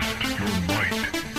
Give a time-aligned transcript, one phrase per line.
[0.00, 1.33] Test your might.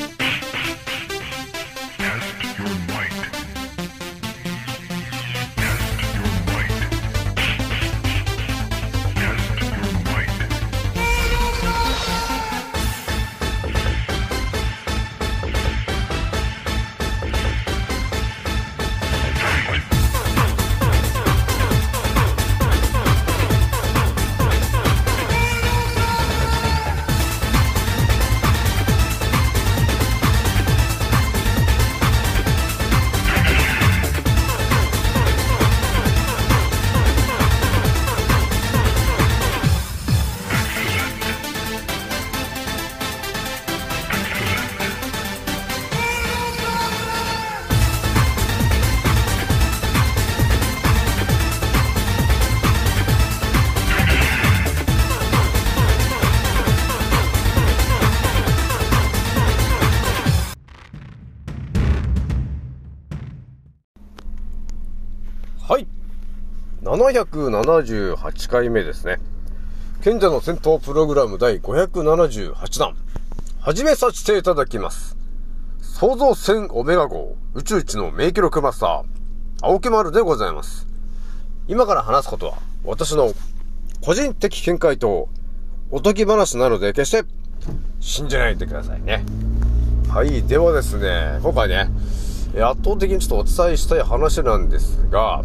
[67.11, 69.19] 778回目ですね。
[70.03, 72.95] 賢者の戦闘プログラム第578弾。
[73.59, 75.15] 始めさせていただきます。
[75.81, 79.03] 創造船オメガ号宇宙一の名記録マスター、
[79.61, 80.87] 青木丸でございます。
[81.67, 83.33] 今から話すことは、私の
[84.01, 85.29] 個人的見解と、
[85.91, 87.23] おとぎ話なので決して
[87.99, 89.23] 信じないでくださいね。
[90.09, 90.43] はい。
[90.43, 91.89] ではですね、今回ね、
[92.55, 95.43] 圧倒的にちょっとお伝えしたい話なんですが、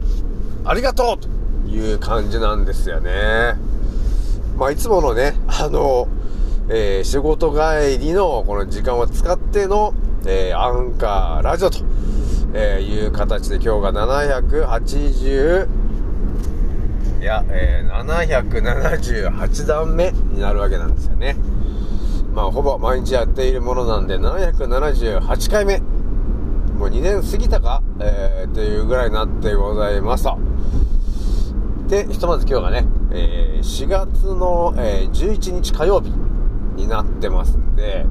[0.66, 1.30] ありがとうと
[1.69, 3.58] いう感じなんですよね。
[4.58, 6.09] まあ、いつものね、あの、
[6.68, 11.80] えー仕事帰りのこの時間を使っての、えーアンカーラジオと、
[12.53, 14.06] えーいう形で今日が
[14.41, 15.68] 780、
[17.22, 21.35] いや、えー778段目になるわけなんですよね。
[22.34, 25.80] まあ、ほぼ毎日やっているものなんで、778回目。
[26.78, 30.38] もう2年過ぎたかえー、というぐらいになってございました。
[31.88, 36.12] で、ひとまず今日がね、えー4月の、えー11日火曜日
[36.75, 38.06] になってますん、で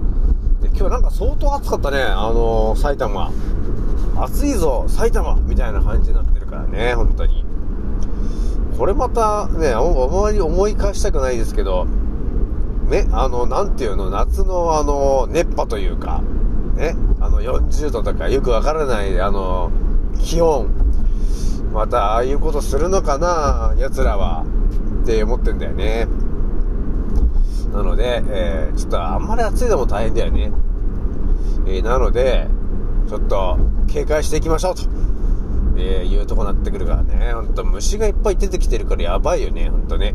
[0.78, 3.32] 今日なんか相当暑かったね、あのー埼玉。
[4.14, 7.44] 暑いぞ、埼玉みたいな感じになってるからね、本当に。
[8.78, 11.86] これまたね、あまり思い返したくないですけど、
[12.88, 16.22] ね、あの、なんていうの、夏のあの、熱波というか、
[16.76, 19.72] ね、あの、40度とかよくわからない、あの、
[20.20, 20.68] 気温。
[21.74, 24.44] また、ああいうことするのかな、奴らは。
[25.02, 26.06] って思ってんだよね。
[27.72, 30.52] なので、えー、ちょっとあんまり暑いのも大変だよね。
[31.66, 32.46] えー、なので、
[33.08, 33.58] ちょっと
[33.88, 34.82] 警戒していきましょうと、
[35.76, 37.32] えー、いうとこなってくるからね。
[37.32, 40.14] ほんと虫がいっぱい出てきてるからやばいよね、ほんとね。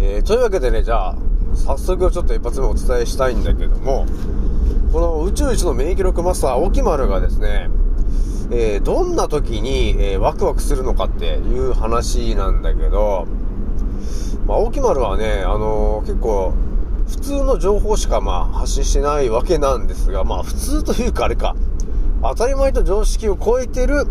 [0.00, 1.16] えー、というわけでね、じゃあ、
[1.54, 4.06] 早速ちょっと一発目お伝えしたいんだけども、
[4.92, 7.70] この宇宙一の免疫力マスター、沖丸がですね、
[8.50, 13.26] えーどんな時に、えーワクワクするのかっていう話なんだけど、
[14.46, 16.52] まあ、青木丸はね、あのー結構、
[17.08, 21.54] 普通の情報しかまあ発信してないわけなんですが、まあ普通というかあれか、
[22.22, 24.06] 当たり前と常識を超えてる、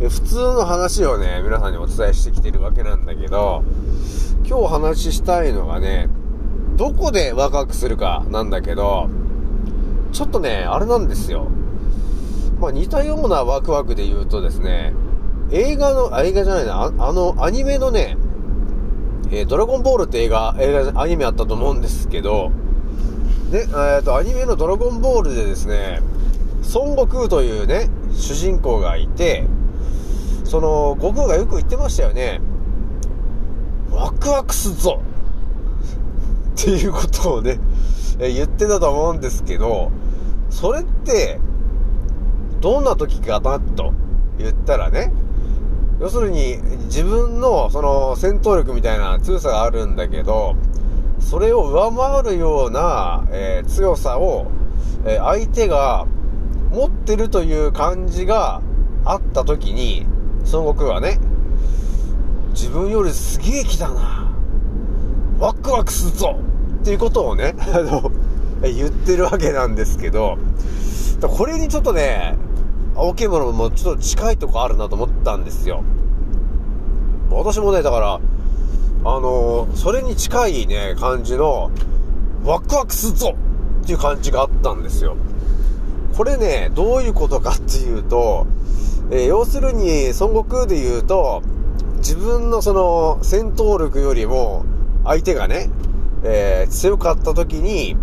[0.00, 3.62] 普通の話をね、皆さんにお伝えしてきてるわけなんだけど、
[4.46, 6.08] 今日お話ししたいのがね、
[6.76, 9.08] どこでワクワクするかなんだけど、
[10.12, 11.48] ちょっとね、あれなんですよ。
[12.60, 14.94] まあ似たようなワクワクで言うとですね、
[15.50, 18.16] 映画の、映画じゃないな、あの、アニメのね、
[19.30, 22.52] えードラゴンボールって映画、映画、アニメあったと思うんですけど、
[23.50, 26.00] で、えっ、と、アニメのドラゴンボールでですね、
[26.74, 29.46] 孫悟空というね、主人公がいて、
[30.44, 32.40] その、悟空がよく言ってましたよね。
[33.90, 35.00] ワクワクすぞ
[36.54, 37.58] っていうことをね、
[38.18, 39.90] えー言ってたと思うんですけど、
[40.50, 41.40] それって、
[42.60, 43.92] どんな時かなと
[44.38, 45.12] 言ったらね、
[46.00, 50.56] 要するに自分のその戦闘力みたいな強さがあるんだけど、
[51.20, 54.46] それを上回るような、えー強さを、
[55.06, 56.06] えー相手が
[56.70, 58.60] 持ってるという感じが
[59.04, 60.06] あった時に、
[60.52, 61.18] 孫悟空はね、
[62.50, 64.30] 自分よりすげえ気だな。
[65.38, 66.38] ワクワクするぞ
[66.82, 68.10] っていうことをね、 あの、
[68.62, 70.36] 言ってるわけなんですけど、
[71.20, 72.36] これにちょっとね、
[72.96, 75.84] 青獣ものもちょっと近いとこあるなと思ったんですよ。
[77.30, 78.20] 私もね、だから、
[79.04, 81.70] あのそれに近いね、感じの、
[82.44, 83.36] ワクワクするぞ
[83.82, 85.16] っていう感じがあったんですよ。
[86.16, 88.46] これね、どういうことかっていうと、
[89.10, 91.42] えー要するに、孫悟空で言うと、
[91.98, 94.64] 自分のその戦闘力よりも、
[95.04, 95.68] 相手がね、
[96.24, 97.96] えー強かった時に、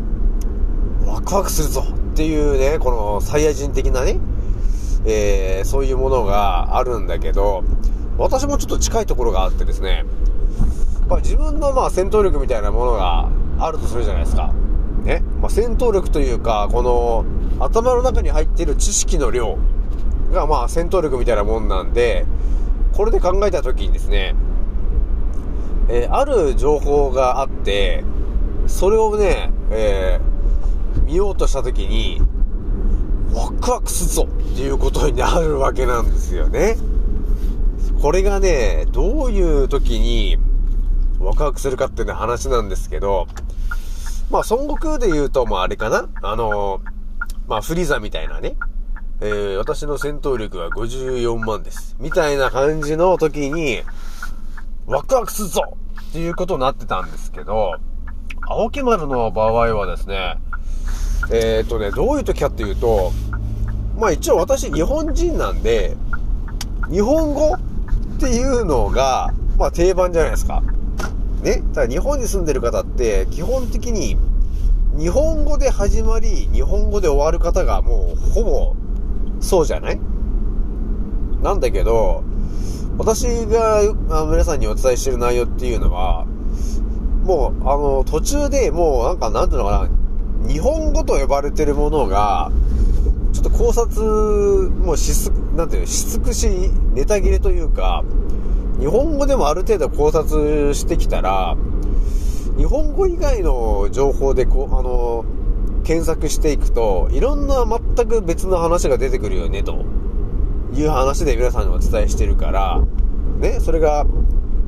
[1.05, 4.19] ワクワクするぞっていうね、このサイヤ人的なね、
[5.05, 7.63] えーそういうものがあるんだけど、
[8.17, 10.05] 私もちょっと近いところがあってですね、
[11.07, 13.29] まあ、自分のまあ戦闘力みたいなものが
[13.59, 14.53] あるとするじゃないですか。
[15.03, 15.23] ね。
[15.41, 17.25] まあ、戦闘力というか、この
[17.65, 19.57] 頭の中に入っている知識の量
[20.31, 22.25] がまあ戦闘力みたいなもんなんで、
[22.93, 24.35] これで考えた時にですね、
[25.89, 28.03] えーある情報があって、
[28.67, 30.33] それをね、えー
[31.05, 32.21] 見ようとした時に、
[33.33, 36.77] ワクワクするぞっていうことになるわけなんですよね。
[38.01, 40.37] これがね、どういう時に
[41.19, 43.27] ワクワクするかっていうの話なんですけど、
[44.29, 46.09] まあ、孫悟空で言うと、まあ、あれかな？
[46.21, 46.81] あの
[47.47, 48.55] まあ、フリーザみたいなね、
[49.21, 51.95] えー私の戦闘力は54万です。
[51.99, 53.81] みたいな感じの時に、
[54.85, 55.77] ワクワクするぞ
[56.09, 57.75] っていうことになってたんですけど、
[58.41, 60.37] 青木丸の場合はですね、
[61.31, 63.11] えーとね、どういう時かっていうと、
[63.97, 65.95] まあ一応私日本人なんで、
[66.91, 67.59] 日本語っ
[68.19, 70.61] ていうのが、まあ定番じゃないですか。
[71.41, 71.63] ね。
[71.73, 74.17] ただ日本に住んでる方って、基本的に、
[74.97, 78.75] 日本語で始まり、日本語で終わる方がもうほぼ
[79.39, 79.99] そうじゃない？
[81.41, 82.23] なんだけど、
[82.97, 83.79] 私が
[84.09, 86.25] あ皆さんにお伝えしてる内容っていうのは、
[87.23, 89.89] もう、あの、途中でもう、なんか、なんていうのかな、
[90.47, 92.51] 日本語と呼ばれてるものが、
[93.33, 96.47] ちょっと考察、もうしす、なんていうの、し尽くし、
[96.93, 98.03] ネタ切れというか、
[98.79, 101.55] 日本語でもある程度考察してきたら、
[102.57, 105.25] 日本語以外の情報でこう、あの、
[105.83, 109.83] 検索していくと、いろんな全く別の話が出てくるよね、と
[110.73, 112.81] いう話で皆さんにお伝えしてるから、
[113.39, 114.05] ね、それが、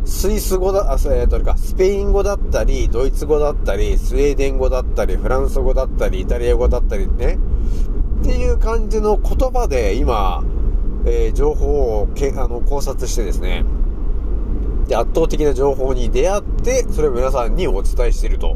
[0.06, 7.40] スイス語だ、あ、えーと、か、スペイン語だったり、ドイツ語だったり、スウェーデン語だったり、フランス語だったり、イタリア語だったりね、
[8.22, 10.44] っていう感じの言葉で今、
[11.06, 13.66] えー情報をけあの考察してですね、
[14.88, 18.56] で、圧倒的な情報に出会って、それを皆さんにお伝えしていると。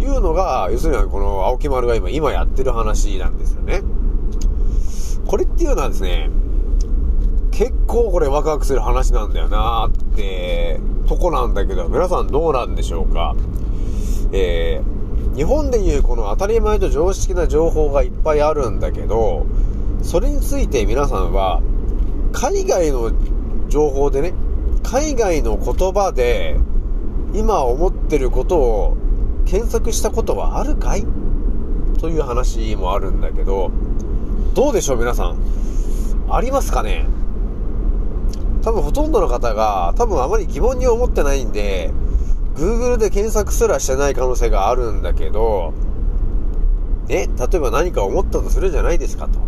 [0.00, 3.82] いうのが、要するにこの青木丸が今、今やってる話なんですよね。
[5.26, 6.30] これっていうのはですね、
[7.52, 13.36] 結構これワクワクする話なんだよなーって、とこなんだけど、皆さんどうなんでしょうか。
[14.32, 19.46] えー、日本でいうこの当たり前と常識な情報がいっぱいあるんだけど、
[20.02, 21.60] それについて皆さんは、
[22.32, 23.12] 海外の
[23.68, 24.32] 情報でね、
[24.82, 26.58] 海外の言葉で、
[27.34, 28.96] 今思ってることを
[29.44, 31.06] 検索したことはあるかい？
[32.00, 33.70] という話もあるんだけど、
[34.54, 35.36] どうでしょう皆さん？
[36.30, 37.06] ありますかね？
[38.62, 41.90] 多分ほとんどの方が、多分あまり疑問に思ってないんで、
[42.54, 45.72] Google で検索すらしてない可能性があるんだけど、
[47.08, 49.40] ね、例えば何か思ったとするじゃないですかと。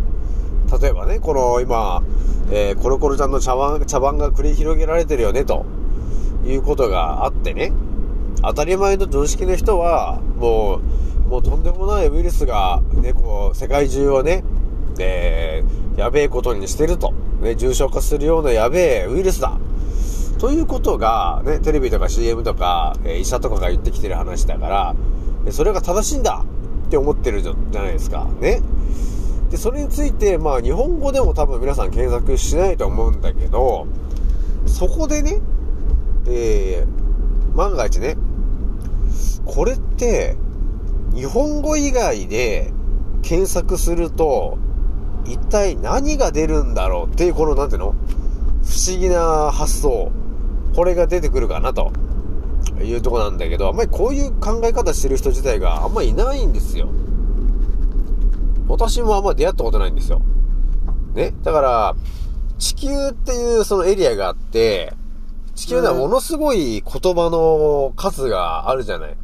[0.79, 2.03] 例えばね、この今、
[2.51, 5.65] えーコロコロちゃんの茶番、茶番が繰り広げられてるよね、と
[6.45, 7.71] いうことがあってね、
[8.41, 10.81] 当たり前の常識の人は、も
[11.25, 14.43] う、もうとんでもないウイルスが、ね、こう、世界中をね、
[14.99, 17.13] えーやべえことにしてると。
[17.41, 19.57] ね、重症化するようなやべえウイルスだ。
[20.39, 24.95] ということが、ね、テレビとか CM とか、えー医者とかが言ってきてる話だから、
[25.51, 26.43] それが正しいんだ
[26.87, 28.27] って思ってるじゃないですか。
[28.41, 28.61] ね。
[29.49, 33.87] で、それについて、まあ、日本語でも多分皆さん検索しないと思うんだけど、
[34.65, 35.39] そこでね、
[36.27, 38.17] えー、万が一ね、
[39.45, 40.35] これって、
[41.13, 42.73] 日本語以外で
[43.21, 44.57] 検索すると、
[45.25, 47.95] 一体何が出るんだろうっていう、この、なんていうの？
[48.63, 50.11] 不思議な発想。
[50.75, 51.93] これが出てくるかなと
[52.81, 56.89] いうとこなんだけど、あんまりこういう考え方してる人自体があんまりいないんですよ。
[58.67, 60.21] 私もあんま出会ったことないんですよ。
[61.13, 61.33] ね？
[61.43, 61.95] だから、
[62.57, 64.93] 地球っていうそのエリアがあって、
[65.55, 69.17] 地球ではものすごい言葉の数があるじゃない。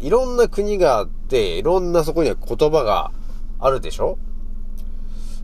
[0.00, 3.12] いろんな国があって、いろんなそこには言葉が
[3.58, 4.18] あるでしょ？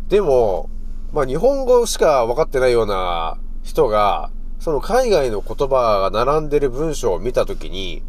[0.09, 0.71] でも、
[1.13, 8.03] まあ日本語しか分かってないような人が、その海外の言葉が並んでる文章を見たときに、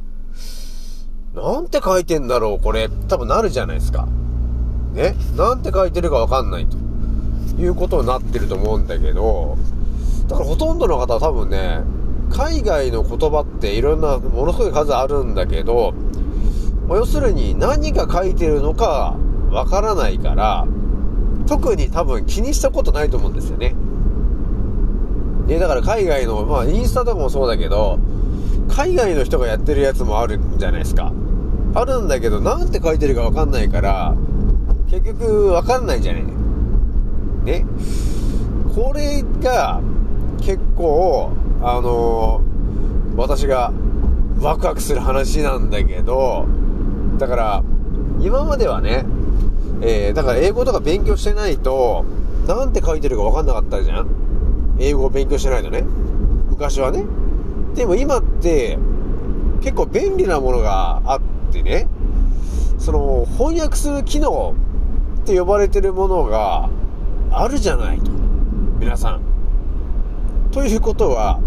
[1.35, 4.07] なんて書いてんだろうこれ、多分なるじゃないですか。
[4.93, 5.15] ね？
[5.35, 6.77] なんて書いてるか分かんないと。
[7.59, 9.57] いうことになってると思うんだけど、
[10.27, 11.81] だからほとんどの方は多分ね、
[12.29, 15.93] 海外の言葉っていろんな、ものすごい数あるんだけど、
[16.87, 19.15] ま要するに何が書いてるのか
[19.49, 20.67] わからないから、
[21.47, 23.75] 特に多分気にしたことないと思うんですよね。
[25.47, 27.99] ね、だから海外の、まあインスタとかもそうだけど、
[28.67, 31.13] 海外の人がやってるやつもあるんじゃないですか。
[31.73, 34.15] あるんだけど、なんて書いてるかわかんないから、
[34.89, 36.23] 結局わかんないじゃない。
[37.45, 37.65] ね。
[38.75, 39.81] これが
[40.41, 41.31] 結構、
[41.63, 42.57] あのー
[43.17, 43.73] 私が
[44.39, 46.45] ワクワクする話なんだけど、
[47.17, 47.63] だから、
[48.19, 49.05] 今まではね、
[49.81, 52.05] えー、だから英語とか勉強してないと、
[52.47, 54.07] なんて書いてるかわかんなかったじゃん
[54.79, 55.83] 英語を勉強してないとね。
[56.49, 57.03] 昔はね。
[57.75, 58.77] でも今って、
[59.61, 61.87] 結構便利なものがあってね、
[62.79, 64.55] その、翻訳する機能
[65.23, 66.69] って呼ばれてるものが
[67.31, 68.11] あるじゃないと。
[68.79, 69.21] 皆さん。
[70.51, 71.39] ということは、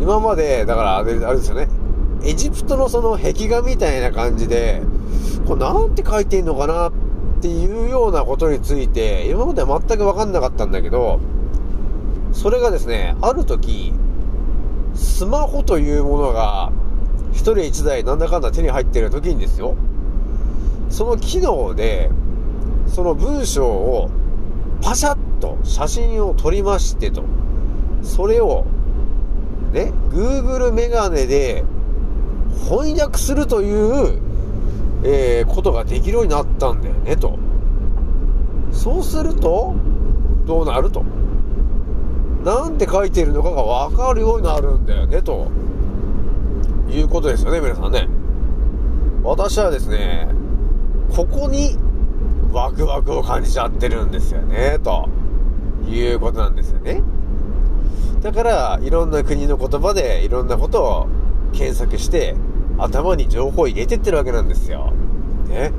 [0.00, 1.68] 今まで、だからあれ、あれですよね。
[2.22, 4.82] エジプトのその壁画みたいな感じで、
[5.46, 7.05] これなんて書いてんのかなって
[7.36, 11.20] っていうようなことについて、今までは全く分かんなかったんだけど、
[12.32, 13.92] それがですね、ある時、
[14.94, 16.72] スマホというものが、
[17.32, 19.74] 一人一台なんだかんだ手に入ってる時にですよ、
[20.88, 22.10] その機能で、
[22.86, 24.08] その文章を
[24.80, 27.22] パシャッと写真を撮りましてと、
[28.02, 28.64] それを、
[29.72, 31.64] ね、Google メガネで
[32.64, 34.20] 翻訳するという、
[35.08, 37.38] えーことができるようになったんだよね、と。
[38.72, 39.74] そうすると、
[40.44, 41.04] どうなると？
[42.44, 45.46] なんて書いてるのかがわかるようになるんだよね、と。
[46.88, 48.08] いうことですよね、皆さんね。
[49.24, 50.28] 私はですね、
[51.14, 51.76] ここに
[52.52, 55.08] ワクワクを感じちゃってるんですよね、と
[55.88, 57.02] いうことなんですよね。
[58.22, 61.06] だから、いろんな国の言葉でいろんなことを
[61.52, 62.36] 検索して、
[62.78, 64.92] 頭に情報を入れてってるわけなんですよ。
[65.48, 65.72] ね。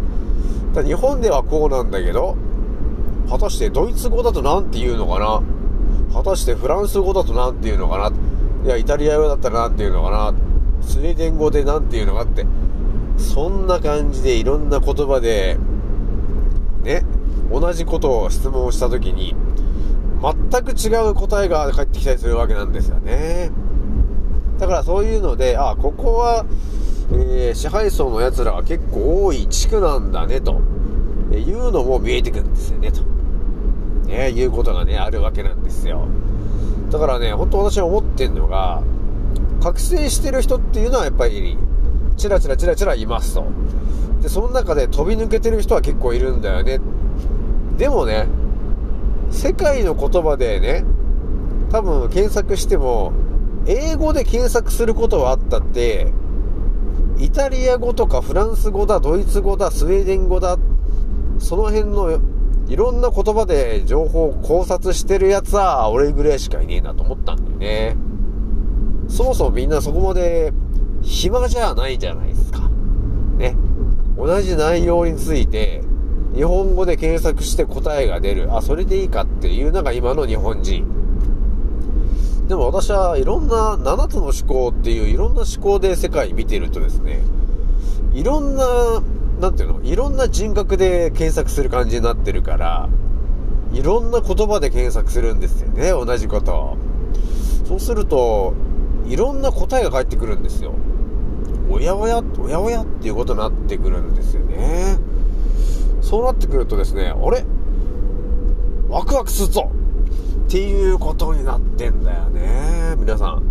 [0.73, 2.35] だ日本ではこうなんだけど、
[3.29, 5.41] 果たしてドイツ語だとなんて言うのかな？
[6.13, 8.15] 果たしてフランス語だとなんて言うのかな？
[8.65, 10.33] いや、イタリア語だったらなんて言うのかな？
[10.81, 12.45] スウェーデン語でなんて言うのかって、
[13.17, 15.57] そんな感じでいろんな言葉で、
[16.83, 17.03] ね、
[17.51, 19.35] 同じことを質問したときに、
[20.21, 23.51] 全く違う答えが返ってきたりするわけなんですよね。
[24.57, 26.45] だからそういうので、あ、ここは、
[27.11, 30.61] えー支配層の奴らが結構多い地区なんだね、と
[31.31, 33.01] いうのも見えてくるんですよね、と。
[34.07, 36.07] ね、いうことがね、あるわけなんですよ。
[36.89, 38.81] だからね、本当私は思ってんのが、
[39.61, 41.57] 覚醒してる人っていうのはやっぱり、
[42.15, 43.45] チラチラチラチラいますと。
[44.21, 46.79] で、その中で飛び抜けてる人は結構いるんだよね。
[47.77, 48.27] でもね、
[49.29, 50.85] 世界の言葉でね、
[51.71, 53.11] 多分検索しても、
[53.65, 56.13] 英語で検索することはあったって、
[57.19, 60.57] イタリア語とかフランス語だ、ドイツ語だ、スウェーデン語だ、
[61.39, 62.19] その辺の
[62.67, 67.95] いろんな言葉で情報を考察してるやつは俺ぐらいしかいねえなと思ったんだよね。
[69.07, 70.51] そもそもみんなそこまで
[71.01, 72.69] 暇じゃないじゃないですか。
[73.37, 73.55] ね。
[74.17, 75.81] 同じ内容について
[76.35, 78.53] 日本語で検索して答えが出る。
[78.55, 80.85] あ、それでいいかっていうのが今の日本人。
[82.47, 87.21] でも私はいろんな7つの思考っていういろんな思考で世界見てるとですね、
[88.13, 89.01] いろんな、
[89.41, 92.87] なんていうのいろんな人格で検索する感じになってるから、
[93.73, 96.77] いろんな言葉で検索するんですよね、同じこと。
[97.67, 98.53] そうすると、
[99.05, 100.73] いろんな答えが返ってくるんですよ。
[101.69, 104.97] おやおや、おやおやっていうことになってくるんですよね。
[105.99, 107.43] そうなってくるとですね、あれ？
[108.87, 109.69] ワクワクするぞ
[110.47, 112.95] っていうことになってんだよね。
[112.97, 113.43] 皆さん。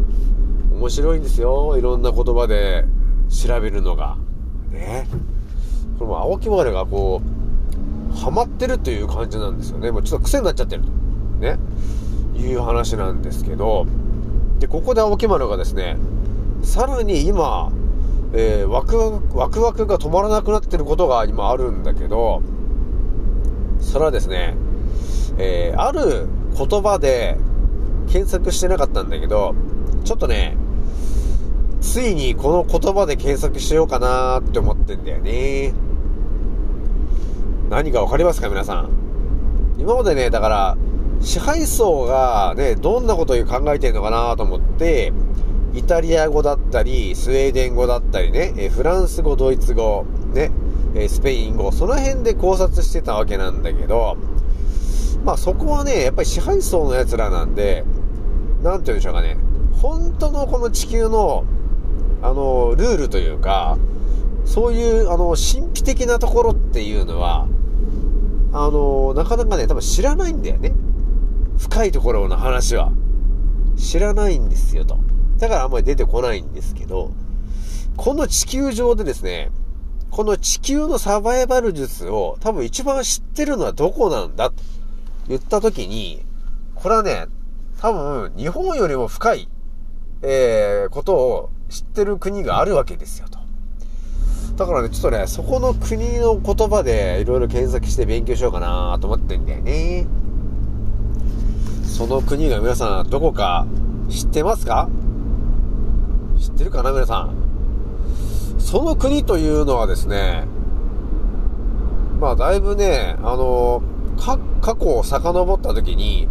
[0.72, 1.76] 面白いんですよ。
[1.76, 2.86] いろんな言葉で
[3.28, 4.16] 調べるのが。
[4.70, 5.06] ね。
[5.98, 9.90] これも青木丸がこう、ハマってるという感じなんですよね。
[9.90, 10.88] もうちょっと癖になっちゃってると。
[11.38, 11.58] ね。
[12.34, 13.86] いう話なんですけど、
[14.58, 15.98] で、ここで青木丸がですね、
[16.62, 17.72] さらに今、
[18.32, 22.40] えー、ワクワク、ワクワクが止まらなくなってることが今あるんだけど、
[23.80, 24.56] それはですね、
[25.36, 26.26] えー、ある
[26.56, 27.36] 言葉で
[28.08, 29.54] 検索してなかったんだけど、
[30.04, 30.56] ちょっとね、
[31.80, 35.74] ついにこの言葉で検索しようかなーって思ってんだよね。
[37.68, 38.90] 何かわかりますか皆さん。
[39.78, 40.76] 今までね、だから、
[41.20, 45.12] 支配層がね、どんなことを考えてるのかなと思って、
[45.74, 50.50] イタリア語だったり、スウェーデン語だったりね、えフランス語、ドイツ語、ね、
[50.94, 54.16] えスペイン語、その辺で考察してたわけなんだけど、
[55.24, 57.84] まあそこはね、やっぱり支配層の奴らなんで、
[58.62, 59.36] なんて言うんでしょうかね、
[59.80, 61.44] 本当のこの地球の、
[62.22, 63.78] あの、ルールというか、
[64.44, 67.46] そういう、あの、神秘的なところっていうのは、
[68.52, 70.72] あの、なかなかね、多分知らないんだよね。
[71.58, 72.92] 深いところの話は。
[73.76, 74.98] 知らないんですよと。
[75.38, 77.12] だからあんまり出てこないんですけど、
[77.96, 79.50] この地球上でですね、
[80.10, 84.52] この地球のサバイバル術を多分一番知ってるのはどこなんだ
[85.28, 86.24] 言った時に、
[86.74, 87.26] これはね、
[87.80, 89.48] 多分日本よりも深い、
[90.22, 93.38] えー、ことを知ってる国があるわけですよと。
[94.56, 100.06] だからね、ちょっとね、そこの国の言葉でいろいろ検索して勉強しようかなと思ってんだよね。
[101.84, 103.66] その国が皆さんどこか
[104.08, 104.88] 知ってますか？
[106.38, 107.34] 知ってるかな皆さん？
[108.58, 110.44] その国というのはですね、
[112.20, 114.38] まあだいぶね、あの、か、過
[114.78, 116.28] 去を遡った時に、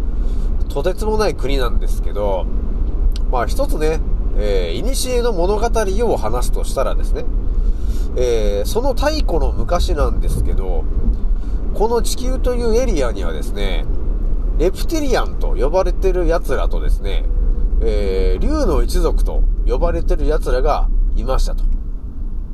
[0.68, 2.46] とてつもない国なんですけど、
[3.30, 4.00] まあ一つね、
[4.36, 5.70] えー、古の物語
[6.12, 7.24] を話すとしたらですね、
[8.16, 10.84] えー、その太古の昔なんですけど、
[11.74, 13.84] この地球というエリアにはですね、
[14.58, 17.24] レプティリアンと呼ばれてる奴らとですね、
[17.82, 21.64] えー、竜の一族と呼ばれてる奴らがいましたと。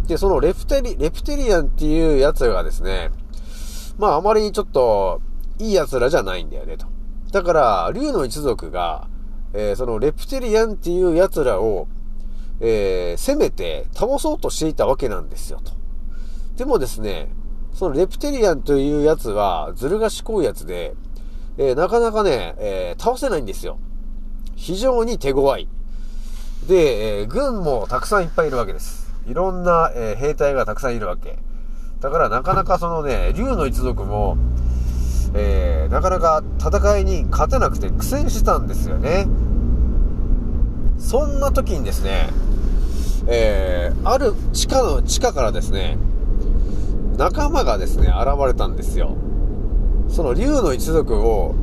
[0.06, 3.11] で、そのレプテリ、レプテリアンっていう奴らがですね、
[3.98, 5.20] まああまりちょっと
[5.62, 6.87] いい奴らじゃないんだよねと。
[7.31, 9.09] だから、竜の一族が、
[9.55, 11.88] えー、そのレプテリアンっていう奴らを、
[12.61, 15.72] えー、攻めて倒そうとしていたわけなんですよと。
[16.57, 17.29] でもですね、
[17.72, 20.94] そのレプテリアンという奴はずる賢い奴で、
[21.59, 23.79] えー、なかなかね、え倒せないんですよ。
[24.57, 25.68] 非常に手強い。
[26.66, 29.12] で、えー、軍もたくさんいっぱいいるわけです。
[29.27, 31.38] いろんな、えー、兵隊がたくさんいるわけ。
[32.01, 34.37] だからなかなかそのね、竜の一族も、
[35.35, 39.26] えー、なかなか戦いに勝てなくて苦戦してたんですよね。
[40.98, 42.28] そんな時にですね、
[43.26, 45.98] えー、ある地下の、地下からですね、
[47.16, 49.16] 仲間がですね、現れたんですよ。
[50.08, 51.54] その竜の一族を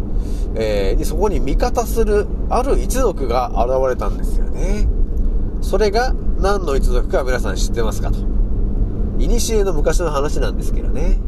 [0.56, 4.88] えー、そこに味方するある一族が現れたんですよね。
[5.62, 8.18] それが何の一族か皆さん知ってますかと。
[9.18, 11.20] 古の昔の話なんですけどね。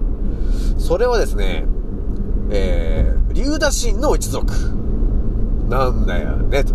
[0.78, 1.66] それはですね、
[2.54, 4.54] えー、竜打神の一族
[5.70, 6.74] なんだよね、と。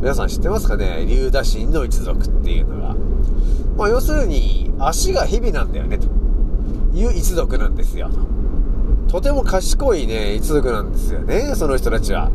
[0.00, 1.06] 皆さん知ってますかね？
[1.08, 2.94] 竜打神の一族っていうのが。
[3.76, 6.06] まあ要するに足が蛇なんだよね、と
[6.94, 8.10] いう一族なんですよ。
[9.08, 12.30] とても賢いね、一族なんですよね、その人たちは。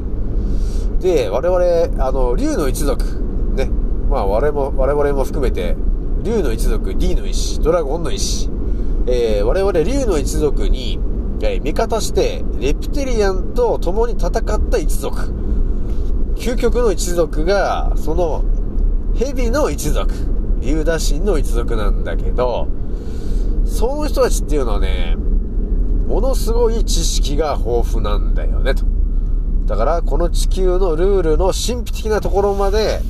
[1.00, 3.04] で、我々、あの、竜の一族、
[3.54, 3.70] ね、
[4.10, 5.78] まあ我々も、我々も含めて、
[6.24, 8.50] 竜の一族、D の石、ドラゴンの石、
[9.06, 11.00] えー、我々竜の一族に、
[11.46, 14.32] え、味方して、レプテリアンと共に戦っ
[14.70, 15.34] た一族。
[16.36, 18.44] 究極の一族が、その、
[19.16, 20.12] 蛇の一族。
[20.62, 22.68] 竜打神の一族なんだけど、
[23.66, 25.16] その人たちっていうのはね、
[26.08, 28.84] ものすごい知識が豊富なんだよね、と。
[29.68, 33.02] だから、この地球のルールの神秘的なところまで、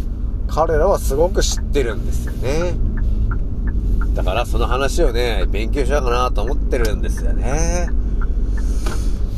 [0.47, 2.73] 彼らはすごく知ってるんですよね。
[4.13, 7.89] だから、その話をね、勉強しようかなと思ってるんですよね。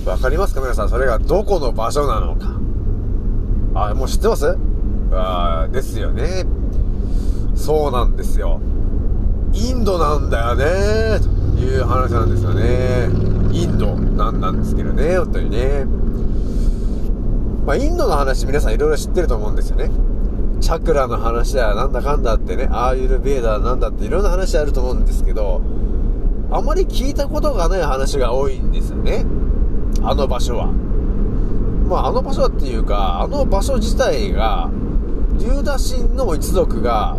[0.07, 0.61] わかりますか？
[0.61, 2.57] 皆さん、それがどこの場所なのか。
[3.75, 4.57] あ、もう知ってます？
[5.11, 6.45] あですよね。
[7.55, 8.61] そうなんですよ。
[9.53, 11.27] インドなんだよね、と
[11.59, 13.09] いう話なんですよね。
[13.51, 15.85] インドなんなんですけどね、本当にね。
[17.65, 19.91] まあ、インドの話皆さんいろいろ知ってると思うんですよね。
[20.61, 25.61] チャクラの話だ、なんだかんだってね、アーユルベーダーなんだっていろんな話あると思うんですけど、
[26.49, 29.25] あまり聞いたことがない話が多いんですよね。
[30.09, 30.67] あの場所は。
[31.87, 34.69] まあ、あの場所はっていうか、あの場所自体が、
[35.39, 37.17] 竜田神の一族が、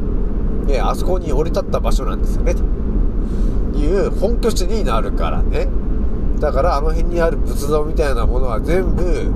[0.66, 2.62] ね、あそこに降り立った場所なんですよね、と
[3.78, 5.68] いう本拠地になるからね。
[6.40, 9.32] だからあの辺にある仏像みたいなものは全部、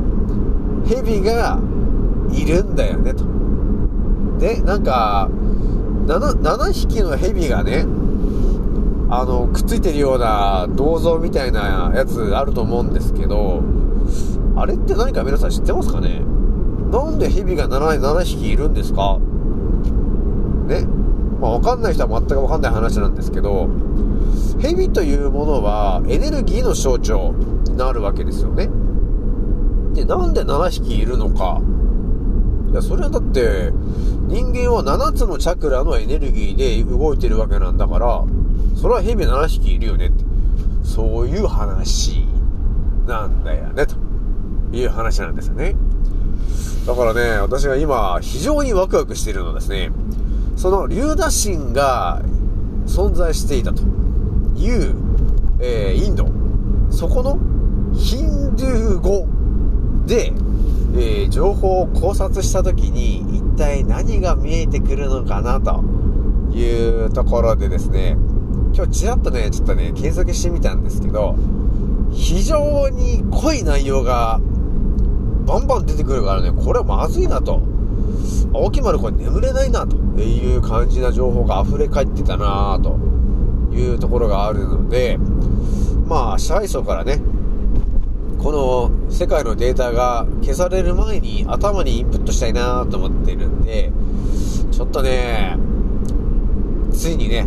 [0.86, 1.58] 蛇が
[2.32, 3.24] いるんだよね、と。
[4.38, 5.28] で、なんか、
[6.06, 7.86] 7, 7匹の蛇がね、
[9.14, 13.62] あの、くっついてるような銅像みたいなやつあると思うんですけど、
[14.56, 16.22] あれって何か皆さん知ってますかね？
[16.90, 19.18] なんで蛇が 7, 7匹いるんですか？
[20.66, 20.86] ね？
[21.42, 23.68] まあ、わかんない人は全くわかんない話なんですけど、
[24.62, 27.34] 蛇というものはエネルギーの象徴
[27.66, 28.70] になるわけですよね。
[29.92, 31.60] で、なんで7匹いるのか？
[32.70, 33.72] いや、それはだって、
[34.28, 38.24] 人間は7つのチャクラのエネルギーで動いてるわけなんだから、
[38.82, 40.24] それは蛇7匹いるよねって。
[40.82, 42.26] そういう話
[43.06, 43.94] なんだよね、と
[44.72, 45.76] いう話なんですよね。
[46.84, 49.92] だからね、私が今、非常にワクワクしているのはですね、
[50.56, 52.22] その竜打神が
[52.86, 53.84] 存在していたと
[54.56, 54.96] いう、
[55.60, 56.26] えーインド。
[56.90, 57.38] そこの
[57.94, 59.28] ヒンドゥー語
[60.06, 60.32] で、
[60.96, 65.84] えー情報を考察したときに一体何が見えてくるのかなと
[66.52, 68.16] いうところでですね、
[68.74, 71.36] 今日ちらっとね、ちょっとね、検索してみたんですけど、
[72.10, 74.40] 非常に濃い内容が
[75.46, 77.60] バンバン出てくるからね、これはまずいなと。
[78.54, 82.98] 青木丸これ眠れないなという感じな情報が溢れ返ってたなと
[83.74, 85.18] いうところがあるので、
[86.06, 87.20] まあ、支配層からね、
[88.38, 93.90] この世界のデータが消される前に頭にインプットしたいなと思ってるんで、
[94.70, 95.56] ちょっとね、
[96.92, 97.46] ついにね、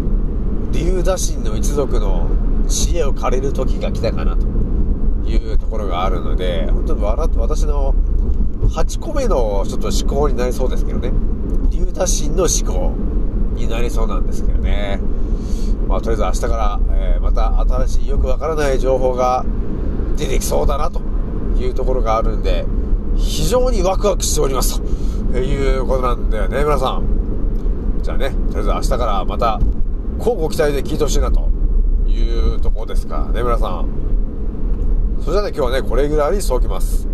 [0.76, 2.30] 竜打神の一族の
[2.68, 4.46] 知恵を借りる時が来たかなと
[5.26, 7.96] いうところがあるので、本当にわら私の
[8.70, 11.12] 8個目のちょっと思考になりそうですけどね。
[11.72, 12.94] 竜打神の思考
[13.56, 15.00] になりそうなんですけどね。
[15.88, 19.44] まあ、とりあえず明日から、えーまた新しいよくわからない情報が
[20.16, 21.02] 出てきそうだなと
[21.58, 22.66] いうところがあるんで、
[23.16, 24.82] 非常にワクワクしております
[25.32, 28.00] ということなんだよね、皆さん。
[28.04, 29.60] じゃあね、とりあえず明日からまた、
[30.18, 31.50] 交互期待で聞いてほしいなと
[32.08, 33.88] いうところですかね、皆さん。
[35.20, 37.08] それじゃあね、今日はね、これぐらいにしておきます。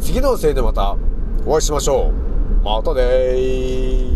[0.00, 0.96] 次のせいでまた
[1.46, 2.64] お会いしましょう。
[2.64, 4.15] またねー。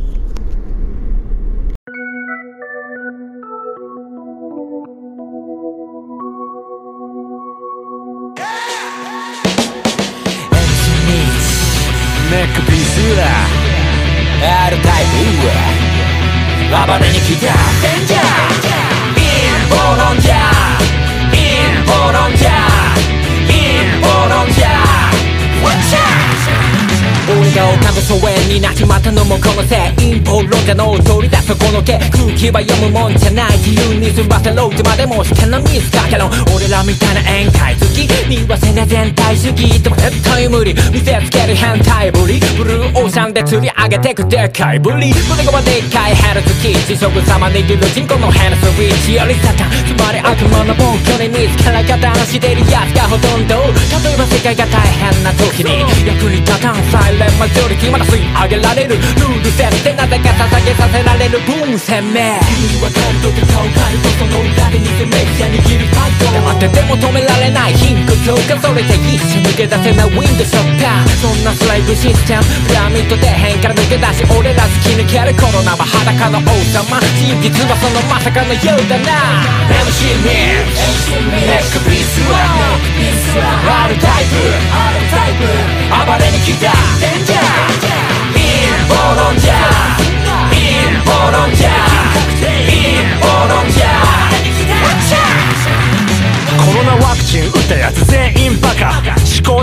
[28.11, 53.55] 疎遠になっちまったのもこのせい陰謀論者の通りだそこのけ空気は読むもんじゃない自由に済ませろってまでもしてのミスかけろ俺らみたいな宴会好き見忘れ全体主義でも絶対無理見せつける変態ぶりブルーオーシャンで釣り上げてくでっかいぶり胸がでっかいヘルツキー地食様握る人口のヘルスウィッチよりサタンつまり悪魔の暴挙に見つから加担してるやつがほとんど
[54.03, 82.81] 例えば世界が大変な時に役に立たんサイレンマジョリティまだ吸い上げられるルール設定なぜか捧げさせられるブーン攻め君は感動で顔変えるとその裏で偽メディア握るファイト黙ってても止められない貧困強化それで一瞬抜け出せないウィンドショッターそんなスライブシステムピラミッド底辺から抜け出し俺ら突き抜けるコロナは裸の王様真実はそのまさかのようだな MC ミックネックピースは
[83.85, 84.71] R タイプ
[85.91, 87.60] 暴れに来たデンジャー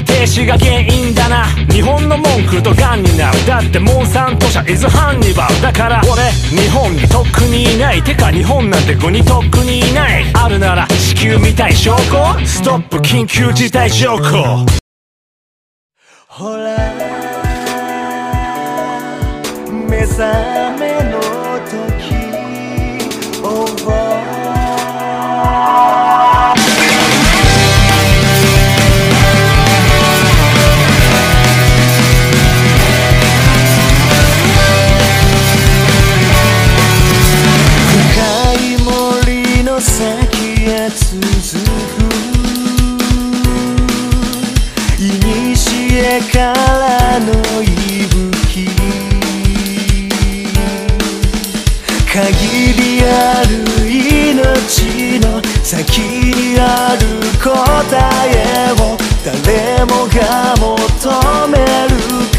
[0.04, 10.26] 停止が原因だな日本の文句とガンになるだってモンサント社イズハンニバルだから俺日本にとっくにいないてか日本なんて国にとっくにいない。
[10.34, 12.46] あるなら地球みたい証拠。
[12.46, 14.66] ストップ緊急事態条項
[16.28, 17.07] ほら。
[19.90, 20.67] 目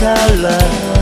[0.00, 0.97] る